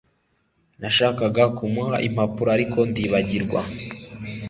[0.81, 3.59] nashakaga kumuha impapuro, ariko ndibagirwa